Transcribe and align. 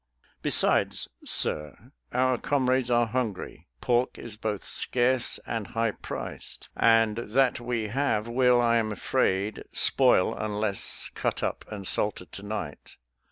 Besides, 0.41 1.09
sir, 1.23 1.91
our 2.11 2.39
comrades 2.39 2.89
are 2.89 3.05
hungry, 3.05 3.67
pork 3.81 4.17
is 4.17 4.35
both 4.35 4.65
scarce 4.65 5.39
and 5.45 5.67
high 5.77 5.91
priced, 5.91 6.69
and 6.75 7.17
that 7.17 7.59
we 7.59 7.83
have 7.89 8.27
will, 8.27 8.59
I 8.59 8.77
am 8.77 8.91
afraid, 8.91 9.61
spoil 9.73 10.33
unless 10.35 11.11
cut 11.13 11.43
up 11.43 11.65
and 11.69 11.85
salted 11.85 12.31
to 12.31 12.41
night." 12.41 12.95